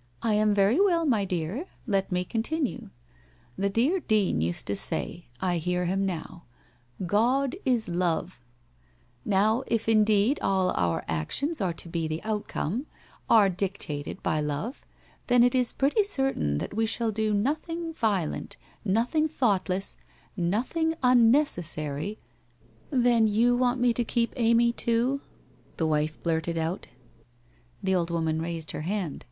'I 0.22 0.34
am 0.34 0.52
very 0.52 0.78
well, 0.78 1.06
my 1.06 1.24
dear. 1.24 1.64
Let 1.86 2.12
me 2.12 2.24
continue. 2.26 2.90
The 3.56 3.70
dear 3.70 4.00
Dean 4.00 4.42
used 4.42 4.66
to 4.66 4.76
say— 4.76 5.28
I 5.40 5.56
hear 5.56 5.86
him 5.86 6.04
now 6.04 6.44
—"God 7.16 7.56
is 7.64 7.88
love"... 7.88 8.42
Now, 9.24 9.62
if 9.66 9.88
indeed 9.88 10.38
all 10.42 10.72
our 10.72 11.06
actions 11.08 11.62
are 11.62 11.72
to 11.72 11.88
be 11.88 12.06
the 12.06 12.22
outcome— 12.22 12.84
are 13.30 13.48
dictated 13.48 14.22
by 14.22 14.42
love, 14.42 14.84
then 15.28 15.42
it 15.42 15.54
is 15.54 15.72
pretty 15.72 16.04
certain 16.04 16.58
that 16.58 16.74
we 16.74 16.84
shall 16.84 17.10
do 17.10 17.32
'nothing 17.32 17.94
violent, 17.94 18.58
nothing 18.84 19.26
thoughtless, 19.26 19.96
nothing 20.36 20.92
unneces 21.02 21.64
sary 21.64 22.18
''Then 22.90 23.26
you 23.26 23.56
want 23.56 23.80
me 23.80 23.94
to 23.94 24.04
keep 24.04 24.34
Amy 24.36 24.70
too?' 24.74 25.22
the 25.78 25.86
wife 25.86 26.22
blurted 26.22 26.58
out. 26.58 26.88
The 27.82 27.94
old 27.94 28.10
woman 28.10 28.42
raised 28.42 28.72
her 28.72 28.82
hand. 28.82 29.24